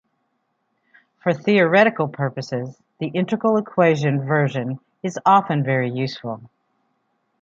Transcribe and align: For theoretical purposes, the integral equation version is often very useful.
For 1.21 1.31
theoretical 1.31 2.07
purposes, 2.07 2.75
the 2.97 3.09
integral 3.09 3.57
equation 3.57 4.25
version 4.25 4.79
is 5.03 5.19
often 5.27 5.63
very 5.63 5.91
useful. 5.91 6.49